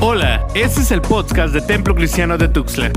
[0.00, 2.92] Hola, este es el podcast de Templo Cristiano de Tuxtla.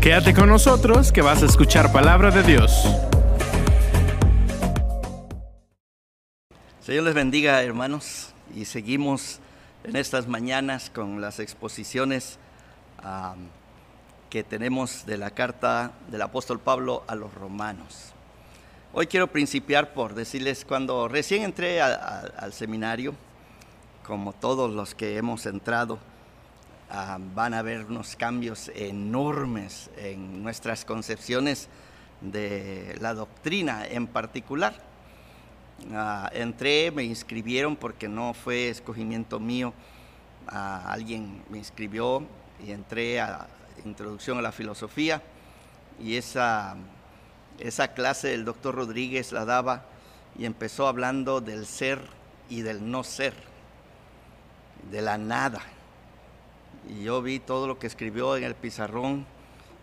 [0.00, 2.72] Quédate con nosotros que vas a escuchar palabra de Dios.
[6.80, 9.38] Señor les bendiga, hermanos, y seguimos
[9.84, 12.40] en estas mañanas con las exposiciones
[14.28, 18.12] que tenemos de la carta del apóstol Pablo a los romanos.
[18.92, 23.14] Hoy quiero principiar por decirles, cuando recién entré al seminario,
[24.04, 26.00] como todos los que hemos entrado,
[26.94, 31.68] uh, van a haber unos cambios enormes en nuestras concepciones
[32.20, 34.74] de la doctrina en particular.
[35.90, 39.74] Uh, entré, me inscribieron porque no fue escogimiento mío,
[40.46, 42.24] uh, alguien me inscribió
[42.64, 43.46] y entré a
[43.84, 45.20] Introducción a la Filosofía
[46.00, 46.76] y esa,
[47.58, 49.84] esa clase el doctor Rodríguez la daba
[50.38, 52.00] y empezó hablando del ser
[52.48, 53.34] y del no ser,
[54.90, 55.60] de la nada.
[56.88, 59.26] Y yo vi todo lo que escribió en el pizarrón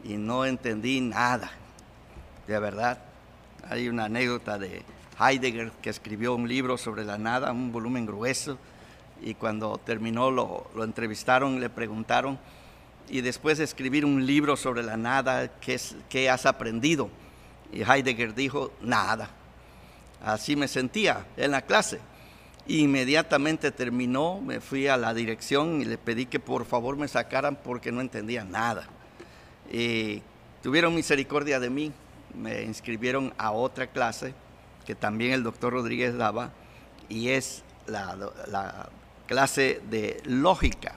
[0.03, 1.52] y no entendí nada,
[2.48, 3.00] de verdad.
[3.70, 4.84] Hay una anécdota de
[5.20, 8.58] Heidegger que escribió un libro sobre la nada, un volumen grueso,
[9.22, 12.39] y cuando terminó lo, lo entrevistaron, le preguntaron,
[13.09, 17.09] y después de escribir un libro sobre la nada, ¿qué, ¿qué has aprendido?
[17.72, 19.30] Y Heidegger dijo, nada.
[20.23, 22.00] Así me sentía en la clase.
[22.72, 27.58] Inmediatamente terminó, me fui a la dirección y le pedí que por favor me sacaran
[27.58, 28.88] porque no entendía nada.
[29.69, 30.22] Y
[30.64, 31.92] tuvieron misericordia de mí,
[32.33, 34.33] me inscribieron a otra clase
[34.86, 36.52] que también el doctor Rodríguez daba
[37.09, 38.16] y es la,
[38.47, 38.89] la
[39.27, 40.95] clase de lógica.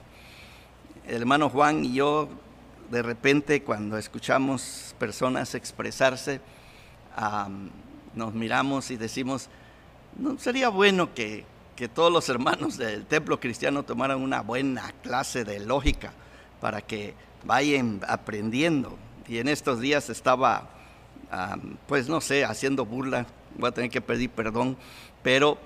[1.05, 2.29] El hermano Juan y yo
[2.89, 6.39] de repente cuando escuchamos personas expresarse,
[8.13, 9.49] nos miramos y decimos,
[10.17, 11.43] no sería bueno que,
[11.75, 16.13] que, todos los hermanos del templo cristiano tomaran una buena clase de lógica
[16.61, 18.97] para que vayan aprendiendo.
[19.27, 20.69] Y en estos días estaba,
[21.87, 23.25] pues no sé, haciendo burla,
[23.57, 24.77] voy a tener que pedir perdón,
[25.23, 25.57] pero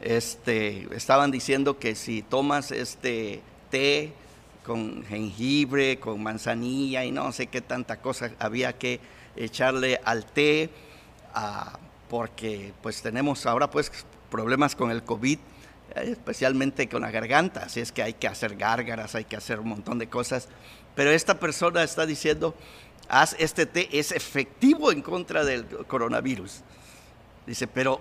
[0.00, 4.12] este, estaban diciendo que si tomas este té,
[4.66, 8.98] con jengibre, con manzanilla y no sé qué tanta cosa había que
[9.36, 10.70] echarle al té,
[11.36, 11.76] uh,
[12.08, 13.92] porque pues tenemos ahora pues
[14.28, 15.38] problemas con el COVID,
[16.02, 19.68] especialmente con la garganta, así es que hay que hacer gárgaras, hay que hacer un
[19.68, 20.48] montón de cosas,
[20.94, 22.54] pero esta persona está diciendo,
[23.08, 26.62] haz este té, es efectivo en contra del coronavirus.
[27.46, 28.00] Dice, pero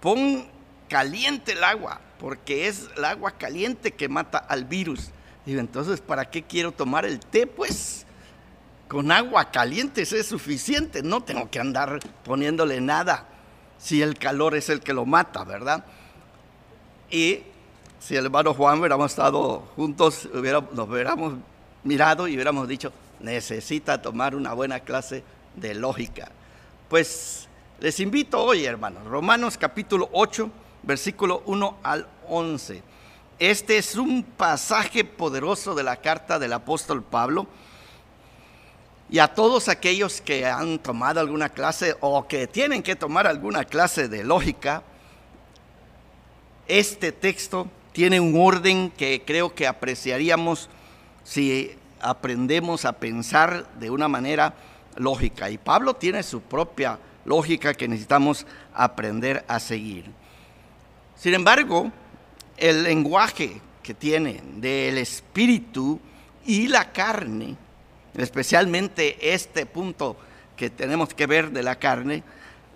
[0.00, 0.46] pon
[0.88, 5.10] caliente el agua, porque es el agua caliente que mata al virus.
[5.44, 7.46] Digo, entonces, ¿para qué quiero tomar el té?
[7.46, 8.06] Pues
[8.88, 13.26] con agua caliente es suficiente, no tengo que andar poniéndole nada
[13.78, 15.84] si el calor es el que lo mata, ¿verdad?
[17.12, 17.42] Y
[18.00, 21.34] si el hermano Juan hubiéramos estado juntos, nos hubiéramos
[21.84, 22.90] mirado y hubiéramos dicho,
[23.20, 25.22] necesita tomar una buena clase
[25.54, 26.32] de lógica.
[26.88, 27.48] Pues
[27.80, 30.50] les invito hoy, hermanos, Romanos capítulo 8,
[30.84, 32.82] versículo 1 al 11.
[33.38, 37.46] Este es un pasaje poderoso de la carta del apóstol Pablo.
[39.10, 43.66] Y a todos aquellos que han tomado alguna clase o que tienen que tomar alguna
[43.66, 44.82] clase de lógica,
[46.66, 50.68] este texto tiene un orden que creo que apreciaríamos
[51.24, 54.54] si aprendemos a pensar de una manera
[54.96, 55.50] lógica.
[55.50, 60.10] Y Pablo tiene su propia lógica que necesitamos aprender a seguir.
[61.16, 61.92] Sin embargo,
[62.56, 66.00] el lenguaje que tiene del espíritu
[66.44, 67.56] y la carne,
[68.16, 70.16] especialmente este punto
[70.56, 72.22] que tenemos que ver de la carne,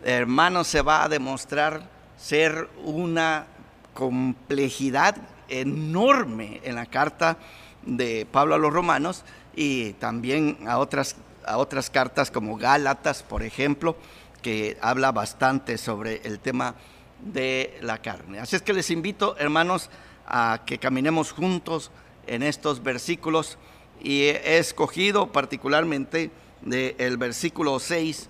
[0.04, 3.46] hermano, se va a demostrar ser una
[3.96, 5.16] complejidad
[5.48, 7.38] enorme en la carta
[7.84, 9.24] de Pablo a los romanos
[9.56, 13.96] y también a otras, a otras cartas como Gálatas, por ejemplo,
[14.42, 16.76] que habla bastante sobre el tema
[17.20, 18.38] de la carne.
[18.38, 19.90] Así es que les invito, hermanos,
[20.26, 21.90] a que caminemos juntos
[22.26, 23.58] en estos versículos
[24.00, 26.30] y he escogido particularmente
[26.62, 28.28] del versículo 6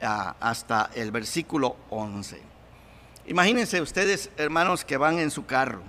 [0.00, 2.53] hasta el versículo 11.
[3.26, 5.82] Imagínense ustedes, hermanos, que van en su carro.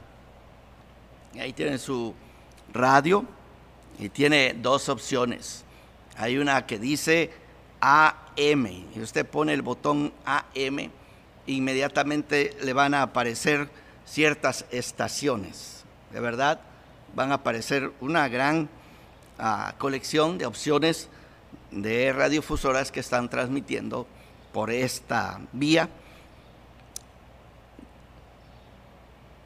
[1.34, 2.14] Y ahí tienen su
[2.74, 3.26] radio
[4.00, 5.64] y tiene dos opciones.
[6.18, 7.32] Hay una que dice
[7.82, 10.92] AM y usted pone el botón AM
[11.48, 13.70] inmediatamente le van a aparecer
[14.06, 15.84] ciertas estaciones.
[16.12, 16.60] De verdad,
[17.16, 18.70] van a aparecer una gran
[19.40, 21.10] uh, colección de opciones
[21.72, 24.08] de radiofusoras que están transmitiendo
[24.54, 25.90] por esta vía.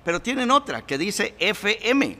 [0.09, 2.17] Pero tienen otra que dice FM.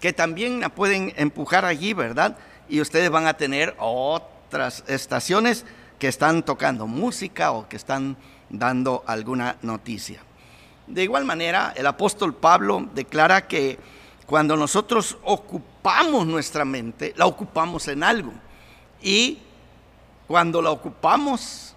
[0.00, 2.36] que también la pueden empujar allí, ¿verdad?
[2.68, 5.64] Y ustedes van a tener otras estaciones
[5.98, 8.18] que están tocando música o que están
[8.50, 10.20] dando alguna noticia.
[10.86, 13.78] De igual manera, el apóstol Pablo declara que
[14.26, 18.34] cuando nosotros ocupamos nuestra mente, la ocupamos en algo.
[19.00, 19.38] Y
[20.26, 21.74] cuando la ocupamos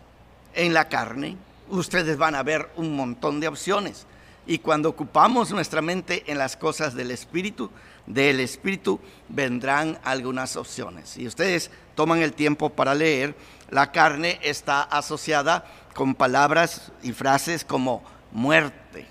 [0.53, 1.37] en la carne,
[1.69, 4.05] ustedes van a ver un montón de opciones.
[4.47, 7.71] Y cuando ocupamos nuestra mente en las cosas del Espíritu,
[8.05, 11.09] del Espíritu vendrán algunas opciones.
[11.09, 13.35] Si ustedes toman el tiempo para leer,
[13.69, 15.65] la carne está asociada
[15.95, 19.07] con palabras y frases como muerte,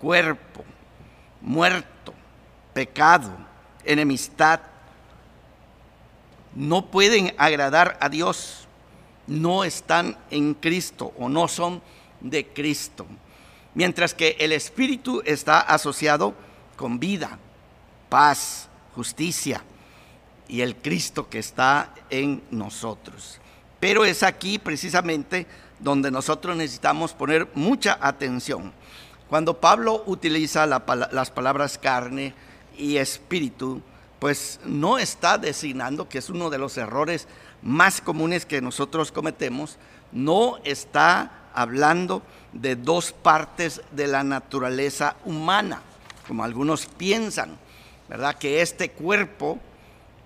[0.00, 0.64] cuerpo,
[1.42, 2.14] muerto,
[2.72, 3.30] pecado,
[3.84, 4.60] enemistad.
[6.54, 8.66] No pueden agradar a Dios,
[9.26, 11.82] no están en Cristo o no son
[12.22, 13.06] de Cristo
[13.78, 16.34] mientras que el Espíritu está asociado
[16.74, 17.38] con vida,
[18.08, 19.62] paz, justicia
[20.48, 23.38] y el Cristo que está en nosotros.
[23.78, 25.46] Pero es aquí precisamente
[25.78, 28.72] donde nosotros necesitamos poner mucha atención.
[29.28, 32.34] Cuando Pablo utiliza las palabras carne
[32.76, 33.80] y espíritu,
[34.18, 37.28] pues no está designando, que es uno de los errores
[37.62, 39.78] más comunes que nosotros cometemos,
[40.10, 45.82] no está hablando de dos partes de la naturaleza humana,
[46.26, 47.58] como algunos piensan,
[48.08, 48.36] ¿verdad?
[48.36, 49.58] Que este cuerpo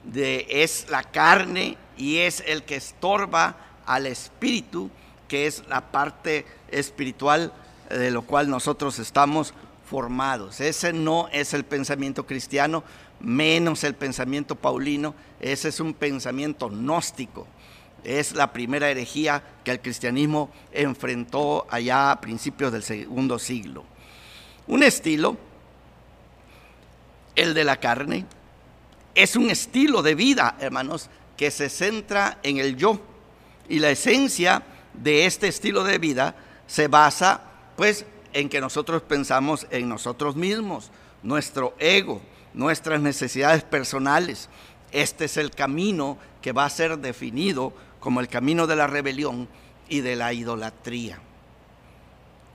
[0.04, 4.90] de, es la carne y es el que estorba al espíritu,
[5.28, 7.52] que es la parte espiritual
[7.88, 9.54] de lo cual nosotros estamos
[9.88, 10.60] formados.
[10.60, 12.84] Ese no es el pensamiento cristiano,
[13.20, 17.46] menos el pensamiento paulino, ese es un pensamiento gnóstico
[18.04, 23.84] es la primera herejía que el cristianismo enfrentó allá a principios del segundo siglo.
[24.66, 25.37] Un estilo,
[27.34, 28.26] el de la carne,
[29.14, 33.00] es un estilo de vida, hermanos, que se centra en el yo.
[33.69, 34.62] Y la esencia
[34.94, 36.34] de este estilo de vida
[36.66, 37.43] se basa,
[37.76, 40.90] pues, en que nosotros pensamos en nosotros mismos,
[41.22, 42.22] nuestro ego,
[42.54, 44.49] nuestras necesidades personales.
[44.90, 47.72] Este es el camino que va a ser definido
[48.02, 49.49] como el camino de la rebelión
[49.88, 51.20] y de la idolatría.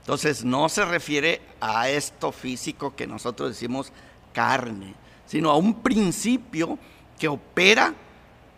[0.00, 3.90] Entonces no se refiere a esto físico que nosotros decimos
[4.34, 4.94] carne,
[5.26, 6.78] sino a un principio
[7.18, 7.94] que opera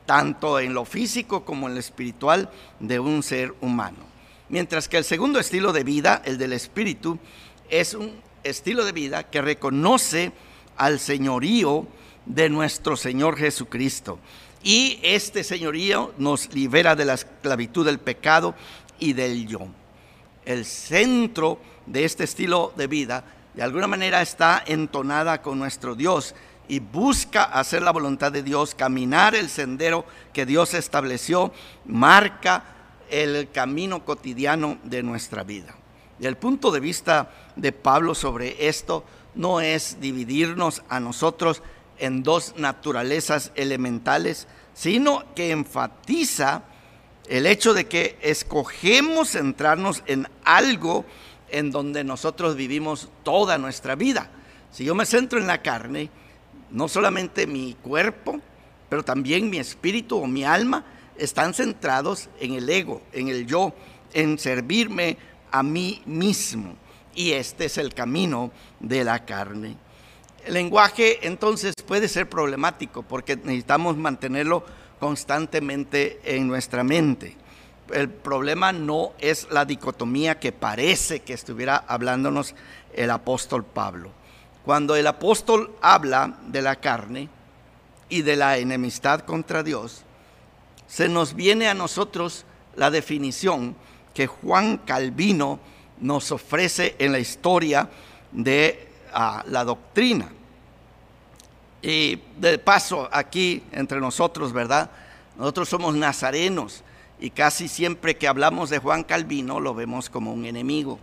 [0.05, 2.51] tanto en lo físico como en lo espiritual
[2.81, 3.99] de un ser humano.
[4.49, 7.21] Mientras que el segundo estilo de vida, el del espíritu,
[7.69, 10.33] es un estilo de vida que reconoce
[10.77, 11.87] al señorío
[12.35, 14.19] de nuestro Señor Jesucristo
[14.63, 18.55] y este señorío nos libera de la esclavitud del pecado
[18.99, 19.61] y del yo.
[20.45, 23.25] El centro de este estilo de vida
[23.55, 26.35] de alguna manera está entonada con nuestro Dios
[26.69, 31.53] y busca hacer la voluntad de Dios, caminar el sendero que Dios estableció,
[31.85, 32.65] marca
[33.11, 35.75] el camino cotidiano de nuestra vida.
[36.21, 39.05] Y el punto de vista de Pablo sobre esto
[39.35, 41.63] no es dividirnos a nosotros
[42.01, 46.65] en dos naturalezas elementales, sino que enfatiza
[47.29, 51.05] el hecho de que escogemos centrarnos en algo
[51.51, 54.31] en donde nosotros vivimos toda nuestra vida.
[54.73, 56.11] Si yo me centro en la carne,
[56.71, 58.41] no solamente mi cuerpo,
[58.89, 60.85] pero también mi espíritu o mi alma
[61.17, 63.73] están centrados en el ego, en el yo,
[64.13, 65.17] en servirme
[65.51, 66.75] a mí mismo.
[67.15, 69.77] Y este es el camino de la carne.
[70.45, 74.65] El lenguaje entonces puede ser problemático porque necesitamos mantenerlo
[74.99, 77.37] constantemente en nuestra mente.
[77.93, 82.55] El problema no es la dicotomía que parece que estuviera hablándonos
[82.95, 84.13] el apóstol Pablo.
[84.65, 87.29] Cuando el apóstol habla de la carne
[88.09, 90.05] y de la enemistad contra Dios,
[90.87, 92.45] se nos viene a nosotros
[92.77, 93.77] la definición
[94.15, 95.61] que Juan Calvino
[95.99, 97.89] nos ofrece en la historia
[98.33, 100.31] de la doctrina.
[101.83, 104.91] Y de paso, aquí entre nosotros, ¿verdad?
[105.37, 106.83] Nosotros somos nazarenos
[107.19, 110.99] y casi siempre que hablamos de Juan Calvino lo vemos como un enemigo.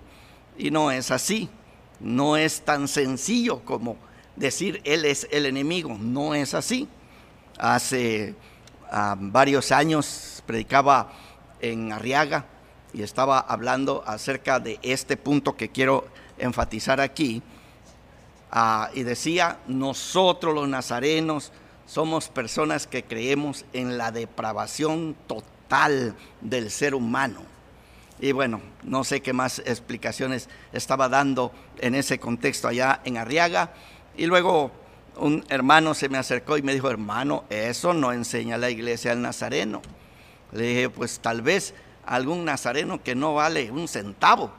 [0.58, 1.50] Y no es así.
[2.00, 3.98] No es tan sencillo como
[4.36, 5.98] decir él es el enemigo.
[6.00, 6.88] No es así.
[7.58, 8.36] Hace
[8.92, 11.12] ah, varios años predicaba
[11.60, 12.46] en Arriaga
[12.94, 17.42] y estaba hablando acerca de este punto que quiero enfatizar aquí
[18.52, 21.52] Ah, y decía, nosotros los nazarenos
[21.86, 27.42] somos personas que creemos en la depravación total del ser humano.
[28.20, 33.74] Y bueno, no sé qué más explicaciones estaba dando en ese contexto allá en Arriaga.
[34.16, 34.72] Y luego
[35.18, 39.22] un hermano se me acercó y me dijo, hermano, eso no enseña la iglesia al
[39.22, 39.82] nazareno.
[40.52, 41.74] Le dije, pues tal vez
[42.06, 44.52] algún nazareno que no vale un centavo,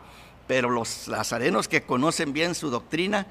[0.46, 3.26] pero los nazarenos que conocen bien su doctrina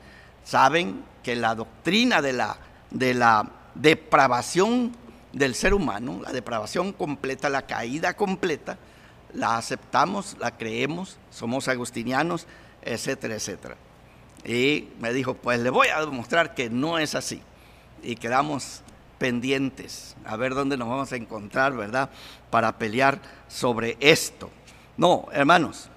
[0.47, 2.57] saben que la doctrina de la,
[2.89, 4.95] de la depravación
[5.33, 8.77] del ser humano, la depravación completa, la caída completa,
[9.33, 12.47] la aceptamos, la creemos, somos agustinianos,
[12.81, 13.75] etcétera, etcétera.
[14.45, 17.41] Y me dijo, pues le voy a demostrar que no es así.
[18.01, 18.83] Y quedamos
[19.17, 22.09] pendientes a ver dónde nos vamos a encontrar, ¿verdad?
[22.49, 24.49] Para pelear sobre esto.
[24.95, 25.89] No, hermanos,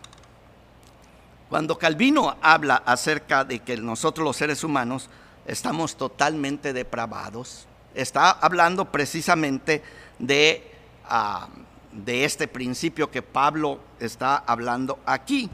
[1.51, 5.11] cuando Calvino habla acerca de que nosotros los seres humanos
[5.45, 9.83] estamos totalmente depravados, está hablando precisamente
[10.21, 10.71] de,
[11.09, 11.49] ah,
[11.91, 15.51] de este principio que Pablo está hablando aquí.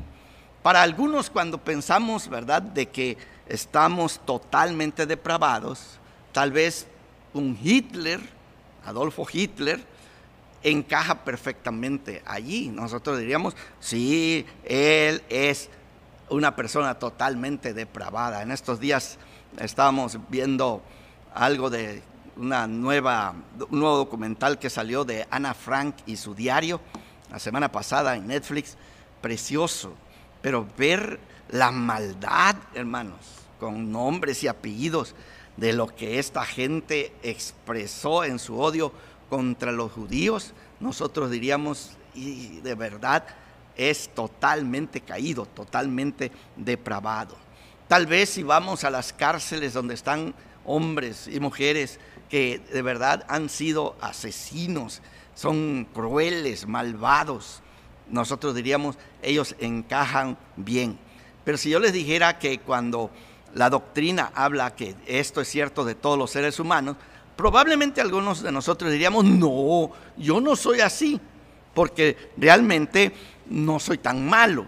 [0.63, 3.17] Para algunos cuando pensamos, ¿verdad?, de que
[3.49, 5.99] estamos totalmente depravados,
[6.33, 6.87] tal vez
[7.33, 8.21] un Hitler,
[8.85, 9.83] Adolfo Hitler,
[10.63, 12.69] encaja perfectamente allí.
[12.69, 15.71] Nosotros diríamos, sí, él es
[16.31, 18.43] una persona totalmente depravada.
[18.43, 19.19] En estos días
[19.59, 20.83] estábamos viendo
[21.35, 22.03] algo de
[22.37, 23.35] una nueva,
[23.71, 26.81] un nuevo documental que salió de Ana Frank y su diario
[27.31, 28.77] la semana pasada en Netflix,
[29.21, 29.95] precioso
[30.47, 31.19] pero ver
[31.51, 33.19] la maldad, hermanos,
[33.59, 35.17] con nombres y apellidos
[35.57, 38.93] de lo que esta gente expresó en su odio
[39.29, 43.25] contra los judíos, nosotros diríamos, y de verdad
[43.77, 47.37] es totalmente caído, totalmente depravado.
[47.89, 53.25] Tal vez si vamos a las cárceles donde están hombres y mujeres que de verdad
[53.29, 55.03] han sido asesinos,
[55.35, 57.63] son crueles, malvados,
[58.11, 60.99] nosotros diríamos, ellos encajan bien.
[61.45, 63.11] Pero si yo les dijera que cuando
[63.55, 66.97] la doctrina habla que esto es cierto de todos los seres humanos,
[67.37, 71.21] probablemente algunos de nosotros diríamos, no, yo no soy así,
[71.75, 73.13] porque realmente
[73.49, 74.67] no soy tan malo.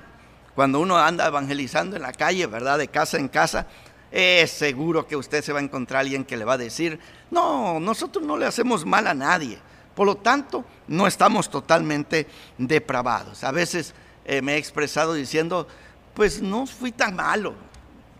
[0.54, 2.78] Cuando uno anda evangelizando en la calle, ¿verdad?
[2.78, 3.66] De casa en casa,
[4.11, 6.99] es seguro que usted se va a encontrar alguien que le va a decir,
[7.30, 9.58] no, nosotros no le hacemos mal a nadie.
[9.94, 13.44] Por lo tanto, no estamos totalmente depravados.
[13.44, 13.94] A veces
[14.25, 15.66] eh, me he expresado diciendo,
[16.14, 17.54] pues no fui tan malo.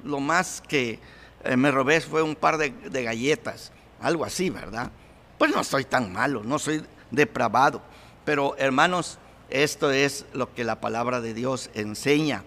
[0.05, 1.01] Lo más que
[1.45, 4.91] eh, me robé fue un par de, de galletas, algo así, ¿verdad?
[5.39, 7.81] Pues no soy tan malo, no soy depravado.
[8.25, 9.19] Pero hermanos,
[9.51, 12.45] esto es lo que la palabra de Dios enseña,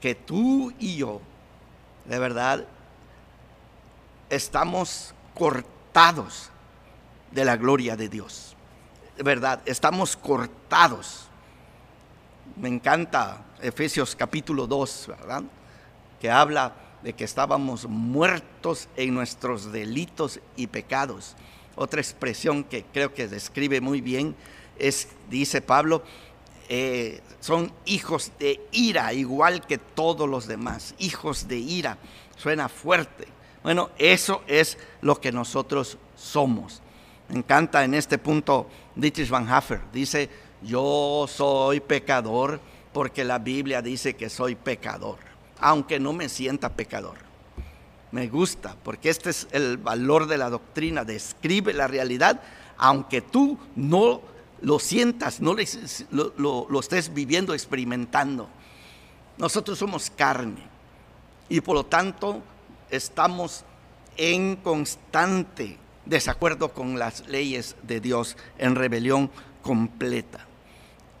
[0.00, 1.20] que tú y yo,
[2.06, 2.66] de verdad,
[4.30, 6.50] estamos cortados
[7.32, 8.56] de la gloria de Dios
[9.22, 11.28] verdad, estamos cortados.
[12.56, 15.42] Me encanta Efesios capítulo 2, ¿verdad?
[16.20, 21.36] Que habla de que estábamos muertos en nuestros delitos y pecados.
[21.76, 24.34] Otra expresión que creo que describe muy bien
[24.78, 26.02] es, dice Pablo,
[26.68, 31.98] eh, son hijos de ira, igual que todos los demás, hijos de ira.
[32.36, 33.26] Suena fuerte.
[33.62, 36.82] Bueno, eso es lo que nosotros somos.
[37.28, 39.80] Me encanta en este punto Dietrich Van Hafer.
[39.92, 40.28] Dice,
[40.62, 42.60] yo soy pecador
[42.92, 45.18] porque la Biblia dice que soy pecador,
[45.60, 47.16] aunque no me sienta pecador.
[48.10, 52.40] Me gusta, porque este es el valor de la doctrina, describe la realidad,
[52.78, 54.22] aunque tú no
[54.60, 55.54] lo sientas, no
[56.10, 58.48] lo, estés viviendo, experimentando.
[59.36, 60.62] Nosotros somos carne
[61.48, 62.42] y por lo tanto
[62.90, 63.64] estamos
[64.16, 69.30] en constante desacuerdo con las leyes de Dios, en rebelión
[69.62, 70.46] completa.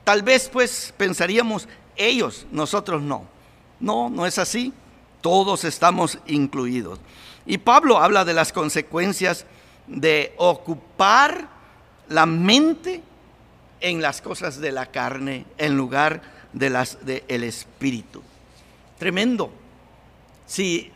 [0.04, 3.26] Tal vez pues pensaríamos, ellos, nosotros no.
[3.80, 4.72] No, no es así.
[5.20, 6.98] Todos estamos incluidos.
[7.46, 9.46] Y Pablo habla de las consecuencias
[9.86, 11.48] de ocupar
[12.08, 13.02] la mente
[13.80, 18.22] en las cosas de la carne en lugar de las del espíritu.
[18.98, 19.50] Tremendo.
[20.46, 20.90] Si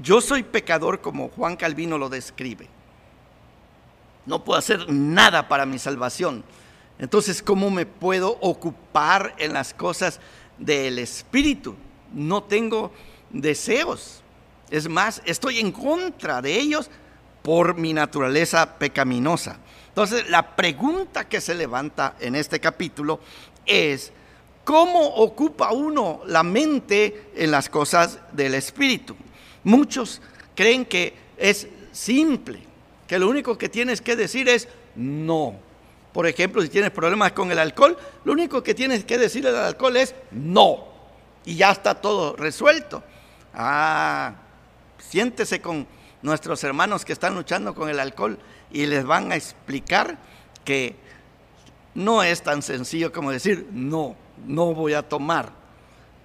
[0.00, 2.68] yo soy pecador como Juan Calvino lo describe,
[4.24, 6.44] no puedo hacer nada para mi salvación.
[6.98, 10.20] Entonces, ¿cómo me puedo ocupar en las cosas
[10.58, 11.74] del Espíritu?
[12.12, 12.92] No tengo
[13.30, 14.22] deseos.
[14.70, 16.90] Es más, estoy en contra de ellos
[17.42, 19.58] por mi naturaleza pecaminosa.
[19.88, 23.20] Entonces, la pregunta que se levanta en este capítulo
[23.66, 24.12] es,
[24.64, 29.14] ¿cómo ocupa uno la mente en las cosas del Espíritu?
[29.64, 30.22] Muchos
[30.54, 32.60] creen que es simple
[33.06, 35.56] que lo único que tienes que decir es no.
[36.12, 39.56] Por ejemplo, si tienes problemas con el alcohol, lo único que tienes que decirle al
[39.56, 40.88] alcohol es no.
[41.44, 43.02] Y ya está todo resuelto.
[43.54, 44.34] Ah,
[44.98, 45.86] siéntese con
[46.22, 48.38] nuestros hermanos que están luchando con el alcohol
[48.70, 50.18] y les van a explicar
[50.64, 50.96] que
[51.94, 55.50] no es tan sencillo como decir, no, no voy a tomar.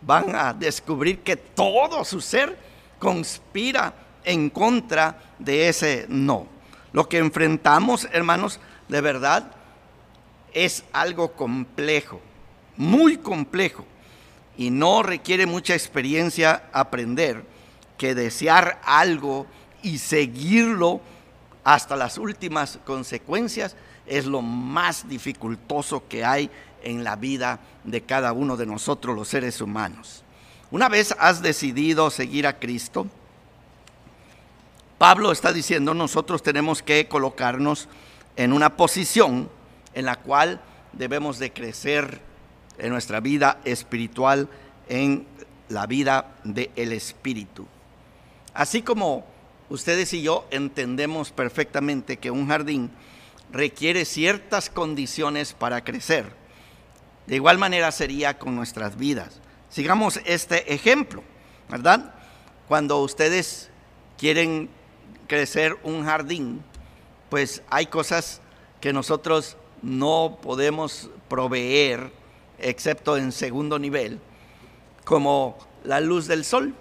[0.02, 2.58] Van a descubrir que todo su ser
[3.00, 6.48] conspira en contra de ese no.
[6.94, 9.52] Lo que enfrentamos, hermanos, de verdad
[10.54, 12.22] es algo complejo,
[12.78, 13.86] muy complejo,
[14.58, 17.44] y no requiere mucha experiencia aprender
[17.98, 19.46] que desear algo
[19.84, 21.02] y seguirlo
[21.64, 26.50] hasta las últimas consecuencias es lo más dificultoso que hay
[26.84, 30.24] en la vida de cada uno de nosotros los seres humanos.
[30.72, 33.08] Una vez has decidido seguir a Cristo,
[34.98, 37.88] Pablo está diciendo nosotros tenemos que colocarnos
[38.36, 39.50] en una posición
[39.94, 40.60] en la cual
[40.94, 42.20] debemos de crecer
[42.78, 44.48] en nuestra vida espiritual,
[44.90, 45.28] en
[45.70, 47.68] la vida del Espíritu.
[48.54, 49.26] Así como
[49.70, 52.92] ustedes y yo entendemos perfectamente que un jardín
[53.52, 56.32] requiere ciertas condiciones para crecer,
[57.28, 59.42] de igual manera sería con nuestras vidas.
[59.70, 61.24] Sigamos este ejemplo,
[61.70, 62.14] ¿verdad?
[62.68, 63.70] Cuando ustedes
[64.18, 64.70] quieren
[65.28, 66.64] crecer un jardín,
[67.30, 68.42] pues hay cosas
[68.80, 72.12] que nosotros no podemos proveer,
[72.60, 74.20] excepto en segundo nivel,
[75.04, 76.74] como la luz del sol.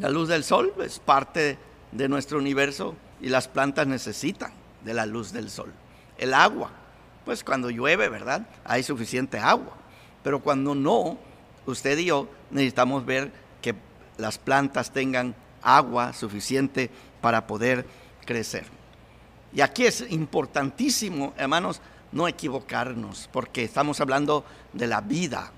[0.00, 1.58] La luz del sol es parte
[1.90, 4.52] de nuestro universo y las plantas necesitan
[4.84, 5.72] de la luz del sol.
[6.18, 6.70] El agua,
[7.24, 8.46] pues cuando llueve, ¿verdad?
[8.64, 9.72] Hay suficiente agua.
[10.22, 11.18] Pero cuando no,
[11.66, 13.74] usted y yo necesitamos ver que
[14.18, 16.90] las plantas tengan agua suficiente
[17.20, 17.84] para poder
[18.24, 18.66] crecer.
[19.52, 21.80] Y aquí es importantísimo, hermanos,
[22.12, 25.50] no equivocarnos, porque estamos hablando de la vida,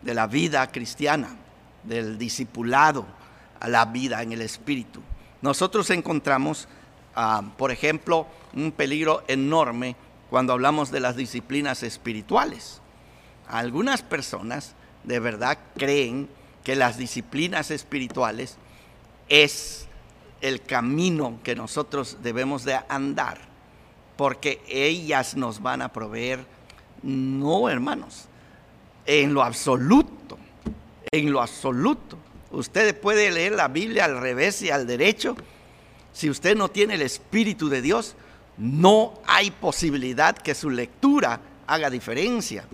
[0.00, 1.36] de la vida cristiana,
[1.84, 3.19] del discipulado
[3.60, 5.00] a la vida en el espíritu.
[5.42, 6.68] Nosotros encontramos,
[7.14, 9.96] ah, por ejemplo, un peligro enorme
[10.28, 12.80] cuando hablamos de las disciplinas espirituales.
[13.48, 16.28] Algunas personas de verdad creen
[16.64, 18.56] que las disciplinas espirituales
[19.28, 19.88] es
[20.40, 23.38] el camino que nosotros debemos de andar,
[24.16, 26.44] porque ellas nos van a proveer,
[27.02, 28.26] no hermanos,
[29.06, 30.38] en lo absoluto,
[31.10, 32.18] en lo absoluto.
[32.50, 35.36] Usted puede leer la Biblia al revés y al derecho.
[36.12, 38.16] Si usted no tiene el Espíritu de Dios,
[38.56, 42.64] no hay posibilidad que su lectura haga diferencia.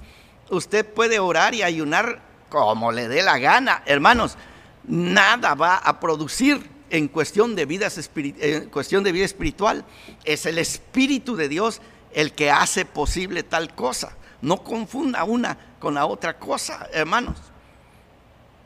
[0.50, 3.82] Usted puede orar y ayunar como le dé la gana.
[3.84, 4.36] Hermanos,
[4.84, 9.84] nada va a producir en cuestión de, vida espiritual.
[10.24, 14.16] Es el Espíritu de Dios el que hace posible tal cosa.
[14.40, 17.36] No confunda una con la otra cosa, hermanos.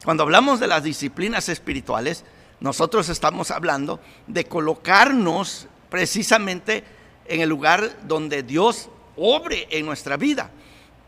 [0.05, 2.25] Cuando hablamos de las disciplinas espirituales,
[2.61, 6.85] nosotros estamos hablando de colocarnos precisamente
[7.27, 10.51] en el lugar donde Dios obre en nuestra vida.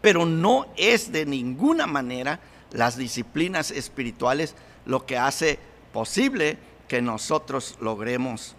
[0.03, 2.41] Pero no es de ninguna manera
[2.73, 5.59] las disciplinas espirituales lo que hace
[5.93, 8.55] posible que nosotros logremos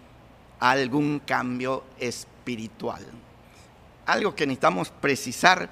[0.58, 3.04] algún cambio espiritual.
[4.06, 5.68] Algo que necesitamos precisar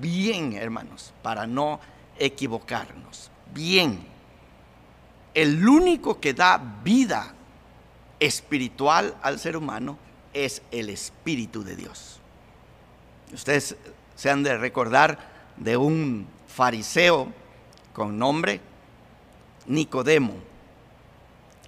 [0.00, 1.80] bien, hermanos, para no
[2.18, 3.30] equivocarnos.
[3.56, 4.06] Bien.
[5.32, 7.34] El único que da vida
[8.20, 9.98] espiritual al ser humano
[10.34, 12.20] es el Espíritu de Dios.
[13.32, 13.76] Ustedes
[14.14, 15.18] se han de recordar
[15.56, 17.32] de un fariseo
[17.94, 18.60] con nombre
[19.66, 20.34] Nicodemo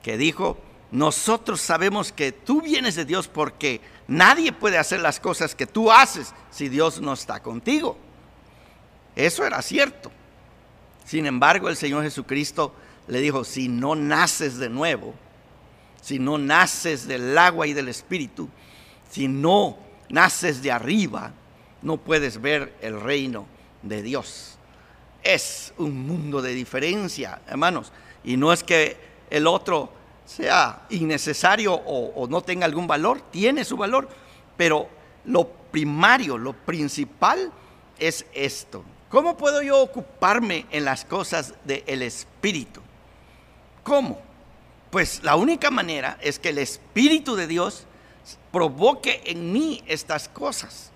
[0.02, 0.58] que dijo,
[0.90, 5.90] nosotros sabemos que tú vienes de Dios porque nadie puede hacer las cosas que tú
[5.90, 7.96] haces si Dios no está contigo.
[9.16, 10.12] Eso era cierto.
[11.08, 12.74] Sin embargo, el Señor Jesucristo
[13.06, 15.14] le dijo, si no naces de nuevo,
[16.02, 18.50] si no naces del agua y del Espíritu,
[19.10, 19.78] si no
[20.10, 21.32] naces de arriba,
[21.80, 23.46] no puedes ver el reino
[23.80, 24.58] de Dios.
[25.22, 27.90] Es un mundo de diferencia, hermanos.
[28.22, 28.98] Y no es que
[29.30, 29.90] el otro
[30.26, 34.10] sea innecesario o, no tenga algún valor, tiene su valor,
[34.58, 34.90] pero
[35.24, 37.50] lo primario, lo principal
[37.98, 38.84] es esto.
[39.08, 42.80] ¿Cómo puedo yo ocuparme en las cosas del Espíritu?
[43.82, 44.20] ¿Cómo?
[44.90, 47.84] Pues la única manera es que el Espíritu de Dios
[48.52, 50.90] provoque en mí estas cosas.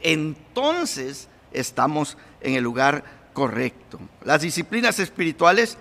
[0.00, 3.02] Entonces estamos en el lugar
[3.32, 3.98] correcto.
[4.22, 5.76] Las disciplinas espirituales,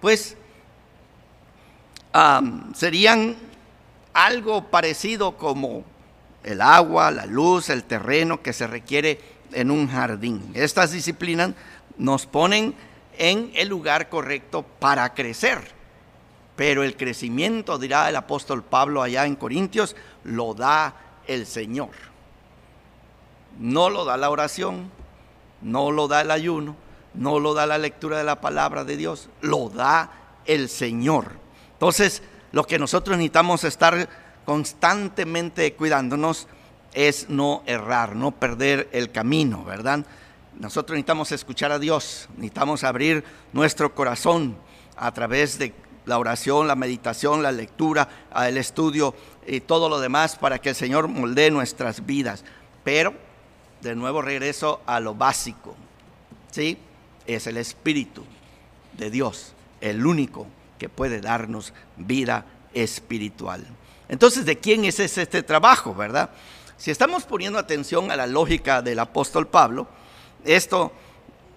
[0.00, 0.36] pues
[2.74, 3.36] serían
[4.12, 5.84] algo parecido como
[6.42, 9.20] el agua, la luz, el terreno que se requiere
[9.52, 10.50] en un jardín.
[10.54, 11.52] Estas disciplinas
[11.98, 12.74] nos ponen
[13.18, 15.78] en el lugar correcto para crecer.
[16.56, 20.94] pero el crecimiento, dirá el apóstol Pablo allá en Corintios, lo da
[21.26, 21.88] el Señor.
[23.58, 24.90] No lo da la oración,
[25.62, 26.76] no lo da el ayuno,
[27.14, 30.10] no lo da la lectura de la palabra de Dios, lo da
[30.44, 31.32] el Señor.
[31.72, 34.08] Entonces, lo que nosotros necesitamos estar
[34.44, 36.46] constantemente cuidándonos
[36.94, 40.04] es no errar, no perder el camino, ¿verdad?
[40.58, 44.56] Nosotros necesitamos escuchar a Dios, necesitamos abrir nuestro corazón
[44.96, 45.72] a través de
[46.04, 49.14] la oración, la meditación, la lectura, el estudio
[49.46, 52.44] y todo lo demás para que el Señor moldee nuestras vidas.
[52.84, 53.14] Pero,
[53.80, 55.74] de nuevo regreso a lo básico,
[56.50, 56.76] ¿sí?
[57.26, 58.24] Es el Espíritu
[58.98, 60.46] de Dios, el único
[60.78, 63.66] que puede darnos vida espiritual.
[64.08, 66.30] Entonces, ¿de quién es este trabajo, verdad?
[66.80, 69.86] Si estamos poniendo atención a la lógica del apóstol Pablo,
[70.46, 70.90] esto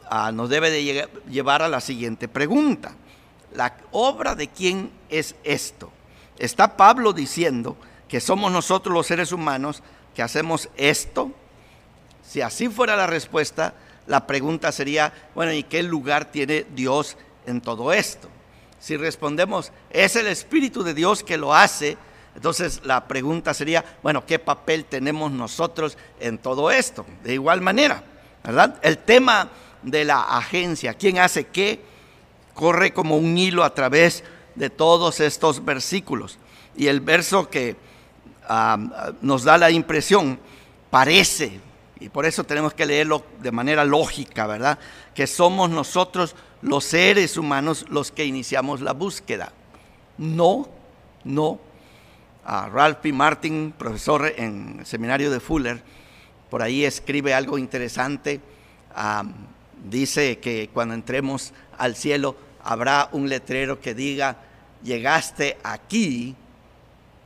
[0.10, 2.94] ah, nos debe de llevar a la siguiente pregunta.
[3.56, 5.94] ¿La obra de quién es esto?
[6.38, 7.78] ¿Está Pablo diciendo
[8.10, 9.82] que somos nosotros los seres humanos
[10.14, 11.32] que hacemos esto?
[12.22, 13.76] Si así fuera la respuesta,
[14.08, 18.28] la pregunta sería, bueno, ¿y qué lugar tiene Dios en todo esto?
[18.78, 21.98] Si respondemos, es el Espíritu de Dios que lo hace,
[22.36, 27.06] entonces la pregunta sería, bueno, ¿qué papel tenemos nosotros en todo esto?
[27.24, 28.04] De igual manera,
[28.44, 28.80] ¿verdad?
[28.82, 29.50] El tema
[29.84, 31.82] de la agencia, quién hace qué,
[32.54, 34.24] corre como un hilo a través
[34.56, 36.38] de todos estos versículos.
[36.76, 37.76] Y el verso que
[39.22, 40.40] nos da la impresión
[40.90, 41.60] parece,
[42.00, 44.80] y por eso tenemos que leerlo de manera lógica, ¿verdad?
[45.14, 49.52] Que somos nosotros los seres humanos los que iniciamos la búsqueda.
[50.18, 50.68] No,
[51.24, 51.60] no.
[52.46, 53.14] Ralph P.
[53.14, 55.82] Martin, profesor en el seminario de Fuller,
[56.50, 58.42] por ahí escribe algo interesante.
[59.90, 64.38] dice que cuando entremos al cielo habrá un letrero que diga,
[64.84, 66.36] llegaste aquí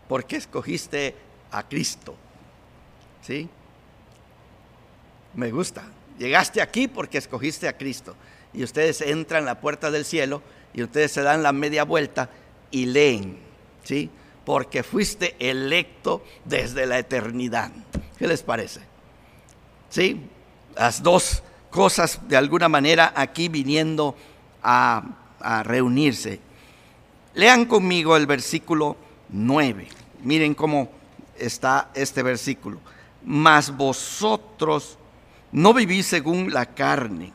[0.07, 1.15] porque escogiste
[1.51, 2.15] a Cristo.
[3.21, 3.49] ¿Sí?
[5.33, 5.83] Me gusta.
[6.17, 8.15] Llegaste aquí porque escogiste a Cristo
[8.53, 10.41] y ustedes entran a la puerta del cielo
[10.73, 12.29] y ustedes se dan la media vuelta
[12.71, 13.37] y leen,
[13.83, 14.09] ¿sí?
[14.47, 17.69] Porque fuiste electo desde la eternidad.
[18.17, 18.79] ¿Qué les parece?
[19.89, 20.21] ¿Sí?
[20.73, 24.15] Las dos cosas de alguna manera aquí viniendo
[24.63, 25.03] a,
[25.65, 26.39] reunirse.
[27.33, 28.95] Lean conmigo el versículo
[29.27, 29.89] 9.
[30.23, 30.91] Miren cómo
[31.37, 32.79] está este versículo.
[33.25, 34.97] Mas vosotros
[35.51, 37.33] no vivís según la carne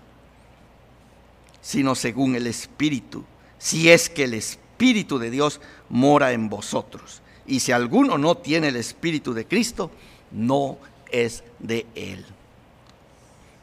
[1.60, 3.24] sino según el Espíritu,
[3.56, 7.22] si es que el Espíritu de Dios mora en vosotros.
[7.46, 9.92] Y si alguno no tiene el Espíritu de Cristo,
[10.32, 10.78] no
[11.10, 12.24] es de Él.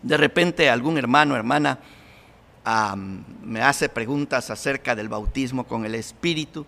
[0.01, 1.79] De repente algún hermano, hermana,
[3.43, 6.65] me hace preguntas acerca del bautismo con el Espíritu.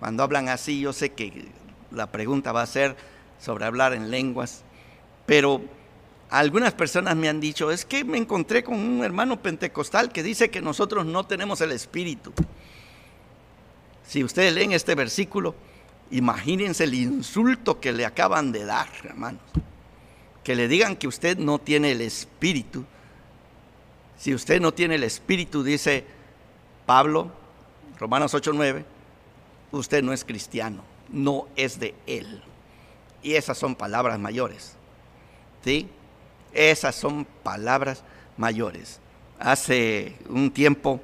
[0.00, 1.46] Cuando hablan así, yo sé que
[1.92, 2.96] la pregunta va a ser
[3.38, 4.64] sobre hablar en lenguas,
[5.24, 5.60] pero
[6.30, 10.50] algunas personas me han dicho, es que me encontré con un hermano pentecostal que dice
[10.50, 12.32] que nosotros no tenemos el Espíritu.
[14.06, 15.54] Si ustedes leen este versículo,
[16.10, 19.42] imagínense el insulto que le acaban de dar, hermanos.
[20.42, 22.84] Que le digan que usted no tiene el Espíritu.
[24.18, 26.04] Si usted no tiene el Espíritu, dice
[26.86, 27.30] Pablo,
[27.98, 28.84] Romanos 8:9,
[29.72, 32.42] usted no es cristiano, no es de Él.
[33.22, 34.76] Y esas son palabras mayores.
[35.64, 35.88] ¿Sí?
[36.52, 38.04] Esas son palabras
[38.36, 39.00] mayores.
[39.38, 41.00] Hace un tiempo,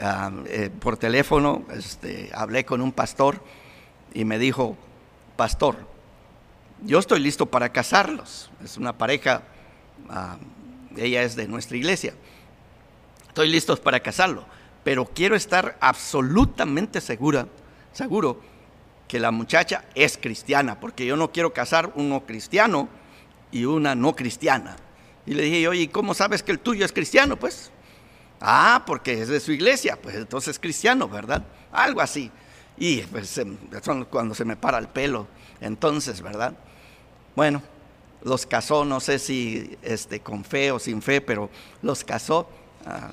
[0.00, 3.42] ah, eh, por teléfono, este, hablé con un pastor
[4.14, 4.76] y me dijo,
[5.36, 5.76] pastor,
[6.84, 8.50] yo estoy listo para casarlos.
[8.64, 9.42] Es una pareja,
[10.08, 10.36] ah,
[10.96, 12.14] ella es de nuestra iglesia.
[13.26, 14.44] Estoy listo para casarlo,
[14.84, 17.46] pero quiero estar absolutamente segura,
[17.92, 18.40] seguro
[19.06, 22.88] que la muchacha es cristiana, porque yo no quiero casar uno cristiano
[23.50, 24.76] y una no cristiana.
[25.26, 27.36] Y le dije, oye, ¿cómo sabes que el tuyo es cristiano?
[27.36, 27.70] Pues,
[28.40, 31.44] ah, porque es de su iglesia, pues entonces es cristiano, ¿verdad?
[31.72, 32.30] Algo así.
[32.76, 33.40] Y pues
[34.10, 35.26] cuando se me para el pelo,
[35.60, 36.54] entonces, ¿verdad?
[37.34, 37.62] Bueno,
[38.22, 41.50] los casó, no sé si este, con fe o sin fe, pero
[41.82, 42.48] los casó,
[42.86, 43.10] ah,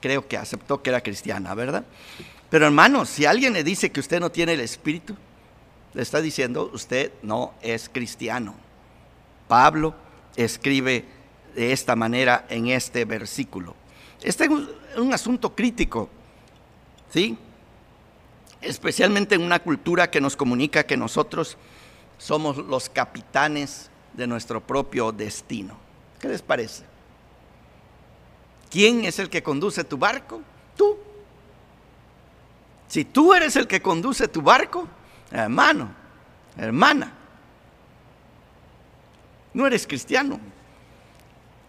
[0.00, 1.84] creo que aceptó que era cristiana, ¿verdad?
[2.50, 5.16] Pero hermanos, si alguien le dice que usted no tiene el Espíritu,
[5.94, 8.54] le está diciendo, usted no es cristiano.
[9.48, 9.94] Pablo
[10.36, 11.04] escribe
[11.54, 13.74] de esta manera en este versículo.
[14.22, 14.50] Este es
[14.96, 16.08] un, asunto crítico,
[17.10, 17.36] ¿sí?
[18.60, 21.56] Especialmente en una cultura que nos comunica que nosotros
[22.18, 25.76] somos los capitanes de nuestro propio destino.
[26.18, 26.84] ¿Qué les parece?
[28.70, 30.40] ¿Quién es el que conduce tu barco?
[30.76, 30.96] Tú.
[32.88, 34.88] Si tú eres el que conduce tu barco,
[35.30, 35.90] hermano,
[36.56, 37.12] hermana,
[39.52, 40.40] no eres cristiano.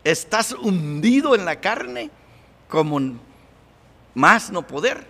[0.03, 2.09] Estás hundido en la carne
[2.67, 2.99] como
[4.13, 5.05] más no poder.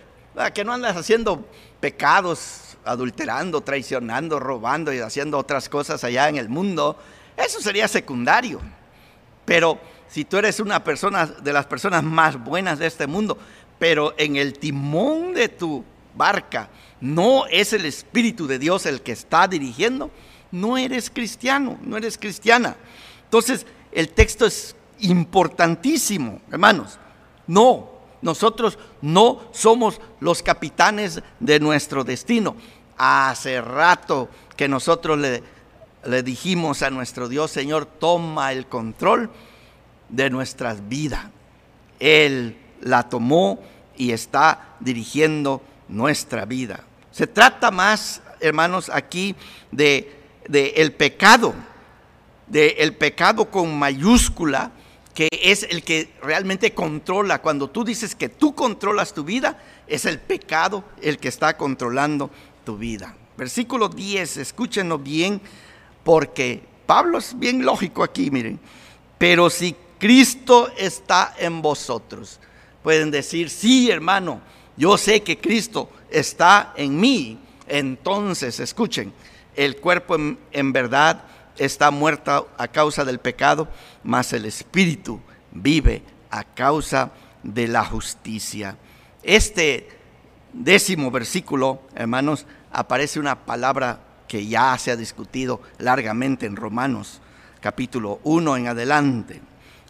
[0.54, 1.44] Que no andas haciendo
[1.80, 6.96] pecados, adulterando, traicionando, robando y haciendo otras cosas allá en el mundo.
[7.36, 8.60] Eso sería secundario.
[9.44, 13.36] Pero si tú eres una persona de las personas más buenas de este mundo,
[13.78, 16.68] pero en el timón de tu barca
[17.00, 20.10] no es el Espíritu de Dios el que está dirigiendo,
[20.50, 22.76] no eres cristiano, no eres cristiana.
[23.24, 26.98] Entonces, el texto es importantísimo, hermanos.
[27.48, 27.90] No,
[28.22, 32.54] nosotros no somos los capitanes de nuestro destino.
[32.96, 35.42] Hace rato que nosotros le,
[36.04, 39.30] le dijimos a nuestro Dios, Señor, toma el control
[40.08, 41.26] de nuestras vidas.
[41.98, 43.60] Él la tomó
[43.96, 46.84] y está dirigiendo nuestra vida.
[47.10, 49.34] Se trata más, hermanos, aquí
[49.72, 50.16] de,
[50.48, 51.54] el pecado,
[52.46, 54.70] de el pecado con mayúscula,
[55.18, 57.42] que es el que realmente controla.
[57.42, 62.30] Cuando tú dices que tú controlas tu vida, es el pecado el que está controlando
[62.62, 63.16] tu vida.
[63.36, 65.40] Versículo 10, escúchenlo bien,
[66.04, 68.60] porque Pablo es bien lógico aquí, miren.
[69.18, 72.38] Pero si Cristo está en vosotros,
[72.84, 74.40] pueden decir, sí, hermano,
[74.76, 77.40] yo sé que Cristo está en mí.
[77.66, 79.12] Entonces, escuchen,
[79.56, 80.14] el cuerpo
[80.52, 81.24] en, verdad
[81.56, 83.66] está muerto a causa del pecado,
[84.04, 85.20] mas el espíritu
[85.52, 88.76] vive a causa de la justicia.
[89.22, 89.88] Este
[90.52, 97.20] décimo versículo, hermanos, aparece una palabra que ya se ha discutido largamente en Romanos,
[97.60, 99.40] capítulo 1 en adelante.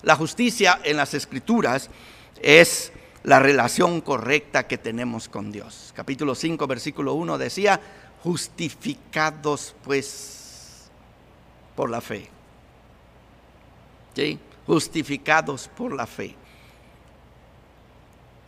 [0.02, 1.90] La justicia en las escrituras
[2.40, 2.92] es
[3.24, 5.92] la relación correcta que tenemos con Dios.
[5.94, 7.80] Capítulo 5, versículo 1 decía,
[8.22, 10.88] justificados pues
[11.74, 12.38] por la fe.
[14.66, 16.35] Justificados por la fe.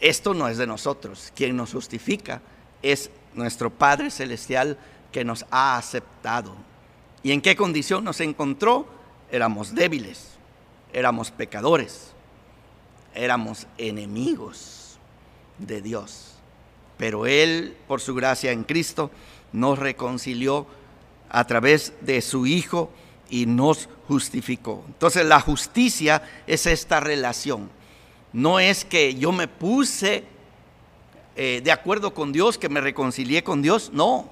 [0.00, 1.33] Esto no es de nosotros.
[1.35, 2.40] Quien nos justifica
[2.83, 4.78] es nuestro Padre Celestial
[5.12, 6.54] que nos ha aceptado.
[7.22, 8.87] ¿Y en qué condición nos encontró?
[9.30, 10.30] Éramos débiles,
[10.92, 12.14] éramos pecadores
[13.14, 14.98] éramos enemigos
[15.59, 16.35] de Dios.
[16.96, 19.11] Pero Él, por su gracia en Cristo,
[19.52, 20.66] nos reconcilió
[21.28, 22.90] a través de su Hijo
[23.30, 24.84] y nos justificó.
[24.86, 27.70] Entonces la justicia es esta relación.
[28.32, 30.24] No es que yo me puse
[31.36, 33.90] eh, de acuerdo con Dios, que me reconcilié con Dios.
[33.92, 34.30] No.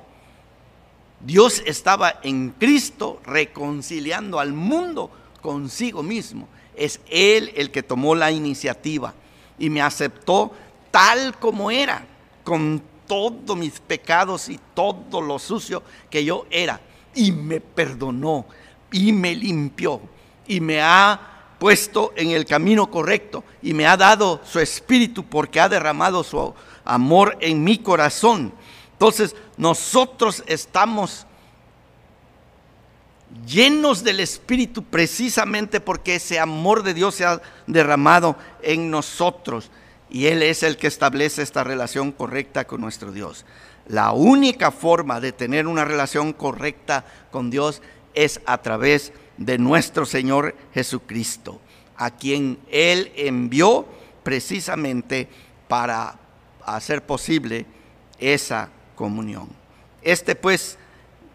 [1.20, 8.30] Dios estaba en Cristo reconciliando al mundo consigo mismo es Él el que tomó la
[8.30, 9.12] iniciativa
[9.58, 10.52] y me aceptó
[10.90, 12.06] tal como era,
[12.44, 16.80] con todos mis pecados y todo lo sucio que yo era.
[17.14, 18.46] Y me perdonó
[18.92, 20.00] y me limpió
[20.46, 21.20] y me ha
[21.58, 26.54] puesto en el camino correcto y me ha dado su espíritu porque ha derramado su
[26.84, 28.52] amor en mi corazón.
[28.92, 31.26] Entonces nosotros estamos
[33.46, 39.70] llenos del Espíritu precisamente porque ese amor de Dios se ha derramado en nosotros
[40.10, 43.44] y Él es el que establece esta relación correcta con nuestro Dios.
[43.86, 47.82] La única forma de tener una relación correcta con Dios es
[48.46, 51.60] a través de nuestro Señor Jesucristo,
[51.96, 53.86] a quien Él envió
[54.22, 55.28] precisamente
[55.68, 56.18] para
[56.64, 57.66] hacer posible
[58.18, 59.48] esa comunión.
[60.02, 60.78] Este pues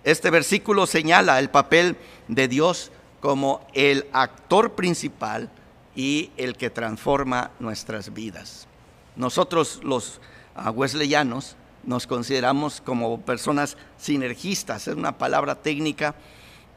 [0.03, 1.95] este versículo señala el papel
[2.27, 5.49] de Dios como el actor principal
[5.95, 8.67] y el que transforma nuestras vidas.
[9.15, 10.19] Nosotros los
[10.55, 11.55] ah, wesleyanos
[11.85, 16.15] nos consideramos como personas sinergistas, es una palabra técnica,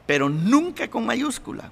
[0.07, 1.69] pero nunca con mayúscula,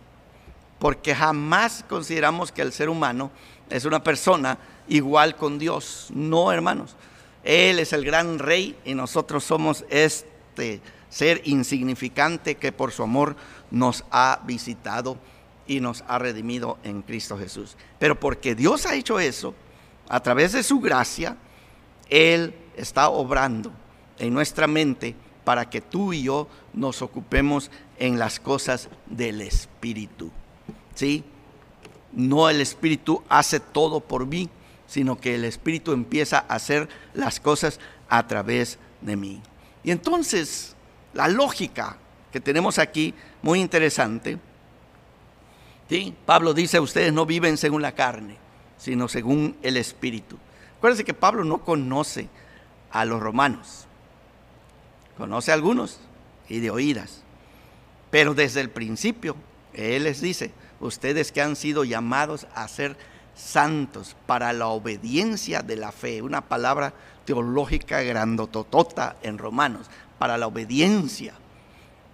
[0.77, 3.31] porque jamás consideramos que el ser humano
[3.69, 6.09] es una persona igual con Dios.
[6.13, 6.95] No, hermanos.
[7.43, 13.35] Él es el gran rey y nosotros somos este ser insignificante que por su amor
[13.71, 15.17] nos ha visitado
[15.67, 17.77] y nos ha redimido en Cristo Jesús.
[17.99, 19.53] Pero porque Dios ha hecho eso,
[20.09, 21.37] a través de su gracia,
[22.09, 23.71] Él está obrando
[24.19, 30.31] en nuestra mente para que tú y yo nos ocupemos en las cosas del Espíritu.
[30.93, 31.23] ¿Sí?
[32.11, 34.49] No el Espíritu hace todo por mí,
[34.87, 37.79] sino que el Espíritu empieza a hacer las cosas
[38.09, 39.41] a través de mí.
[39.83, 40.75] Y entonces,
[41.13, 41.97] la lógica
[42.35, 44.37] que tenemos aquí, muy interesante.
[45.87, 46.13] ¿sí?
[46.25, 48.35] Pablo dice, ustedes no viven según la carne,
[48.77, 50.37] sino según el Espíritu.
[50.77, 52.27] Acuérdense que Pablo no conoce
[52.91, 53.87] a los romanos.
[55.17, 55.99] Conoce a algunos
[56.49, 57.24] y de oídas.
[58.15, 59.35] Pero desde el principio,
[59.73, 62.95] Él les dice, ustedes que han sido llamados a ser
[63.35, 66.93] santos para la obediencia de la fe, una palabra
[67.25, 71.33] teológica grandototota en Romanos, para la obediencia,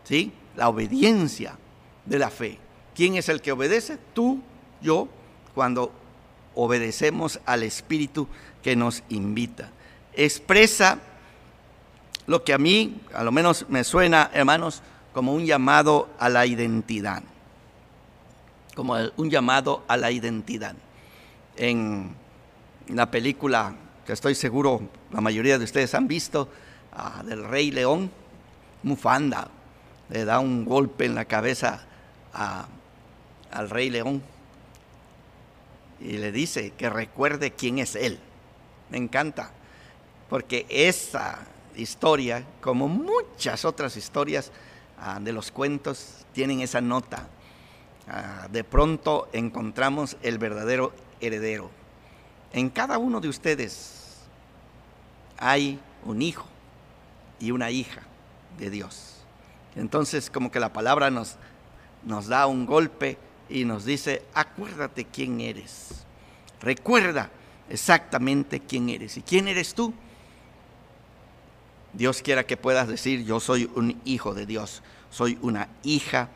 [0.04, 0.34] ¿sí?
[0.56, 1.60] La obediencia
[2.08, 2.58] de la fe.
[2.96, 4.00] ¿Quién es el que obedece?
[4.16, 4.42] Tú,
[4.82, 5.08] yo,
[5.54, 5.92] cuando
[6.56, 8.28] obedecemos al Espíritu
[8.64, 9.70] que nos invita.
[10.14, 10.98] Expresa
[12.26, 14.82] lo que a mí, a lo menos me suena, hermanos,
[15.14, 17.24] como un llamado a la identidad.
[18.76, 20.76] Como un llamado a la identidad.
[21.58, 22.16] En
[22.88, 26.48] la película que estoy seguro la mayoría de ustedes han visto,
[26.94, 28.10] ah, del Rey León,
[28.84, 29.50] Mufanda,
[30.10, 31.86] le da un golpe en la cabeza
[32.34, 34.22] al Rey León
[36.00, 38.20] y le dice que recuerde quién es él.
[38.90, 39.52] Me encanta,
[40.30, 41.40] porque esa
[41.76, 44.52] historia, como muchas otras historias
[45.02, 47.28] ah, de los cuentos, tienen esa nota.
[48.08, 51.70] Ah, de pronto encontramos el verdadero heredero.
[52.54, 54.20] En cada uno de ustedes
[55.38, 56.46] hay un hijo
[57.40, 58.02] y una hija
[58.58, 59.18] de Dios.
[59.76, 61.38] Entonces como que la palabra nos,
[62.04, 63.18] nos da un golpe
[63.50, 66.06] y nos dice, acuérdate quién eres.
[66.62, 67.30] Recuerda
[67.70, 69.18] exactamente quién eres.
[69.18, 69.94] ¿Y quién eres tú?
[71.94, 76.30] Dios quiera que puedas decir, yo soy un hijo de Dios, soy una hija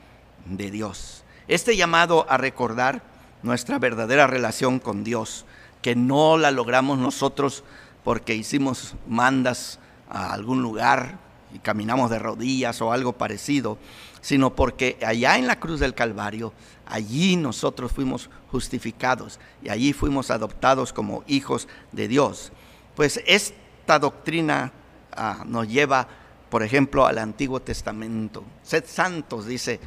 [0.45, 1.23] de Dios.
[1.47, 3.03] Este llamado a recordar
[3.41, 5.45] nuestra verdadera relación con Dios,
[5.81, 7.63] que no la logramos nosotros
[8.03, 11.19] porque hicimos mandas a algún lugar
[11.53, 13.77] y caminamos de rodillas o algo parecido,
[14.21, 16.51] sino porque allá en la cruz del Calvario,
[16.85, 22.51] allí nosotros fuimos justificados y allí fuimos adoptados como hijos de Dios.
[22.95, 24.73] Pues esta doctrina
[25.15, 26.07] ah, nos lleva,
[26.49, 28.43] por ejemplo, al Antiguo Testamento.
[28.63, 29.79] Sed santos, dice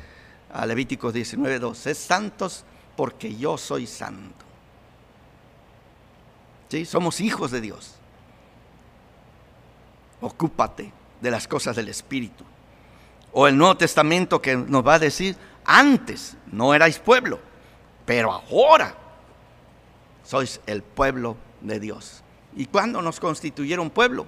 [0.52, 2.64] a Levíticos 19.2, sed santos
[2.96, 4.44] porque yo soy santo.
[6.68, 6.84] ¿Sí?
[6.84, 7.94] Somos hijos de Dios.
[10.20, 12.44] Ocúpate de las cosas del Espíritu.
[13.32, 17.38] O el Nuevo Testamento que nos va a decir, antes no erais pueblo,
[18.04, 18.94] pero ahora
[20.24, 22.22] sois el pueblo de Dios.
[22.56, 24.26] ¿Y cuándo nos constituyeron pueblo?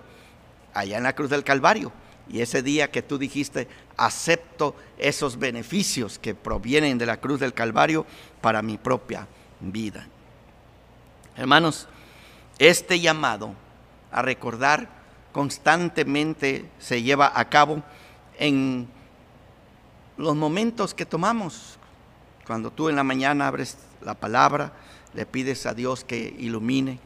[0.74, 1.92] Allá en la cruz del Calvario.
[2.28, 7.54] Y ese día que tú dijiste, acepto esos beneficios que provienen de la cruz del
[7.54, 8.06] Calvario
[8.40, 9.26] para mi propia
[9.60, 10.06] vida.
[11.36, 11.88] Hermanos,
[12.58, 13.54] este llamado
[14.12, 14.88] a recordar
[15.32, 17.82] constantemente se lleva a cabo
[18.38, 18.88] en
[20.16, 21.78] los momentos que tomamos.
[22.46, 24.72] Cuando tú en la mañana abres la palabra,
[25.14, 26.98] le pides a Dios que ilumine.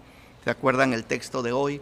[0.42, 1.81] ¿Se acuerdan el texto de hoy?